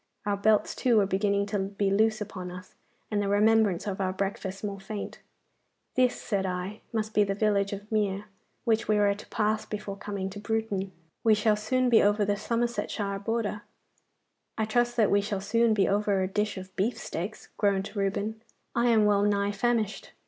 [0.25, 2.73] Our belts, too, were beginning to be loose upon us,
[3.11, 5.19] and the remembrance of our breakfast more faint.
[5.93, 8.25] 'This,' said I, 'must be the village of Mere,
[8.65, 10.91] which we were to pass before coming to Bruton.
[11.23, 13.61] We shall soon be over the Somersetshire border.'
[14.57, 18.41] 'I trust that we shall soon be over a dish of beefsteaks,' groaned Reuben.
[18.73, 20.13] 'I am well nigh famished.